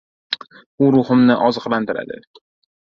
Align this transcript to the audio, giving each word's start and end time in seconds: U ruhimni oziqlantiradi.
U 0.85 0.89
ruhimni 0.95 1.37
oziqlantiradi. 1.51 2.21